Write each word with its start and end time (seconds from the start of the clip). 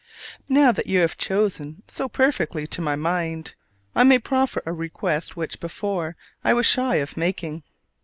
Now 0.49 0.71
that 0.71 0.87
you 0.87 0.99
have 1.01 1.15
chosen 1.15 1.83
so 1.87 2.09
perfectly 2.09 2.65
to 2.65 2.81
my 2.81 2.95
mind, 2.95 3.53
I 3.93 4.03
may 4.03 4.17
proffer 4.17 4.63
a 4.65 4.73
request 4.73 5.37
which, 5.37 5.59
before, 5.59 6.15
I 6.43 6.55
was 6.55 6.65
shy 6.65 6.95
of 6.95 7.17
making. 7.17 7.61